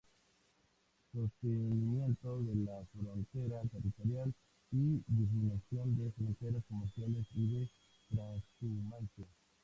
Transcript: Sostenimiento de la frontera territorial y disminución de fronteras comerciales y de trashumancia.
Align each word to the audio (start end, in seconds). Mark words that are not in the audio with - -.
Sostenimiento 1.13 2.41
de 2.41 2.55
la 2.55 2.83
frontera 2.91 3.61
territorial 3.71 4.33
y 4.71 4.99
disminución 5.05 5.95
de 5.95 6.11
fronteras 6.13 6.63
comerciales 6.67 7.27
y 7.35 7.59
de 7.59 7.69
trashumancia. 8.15 9.27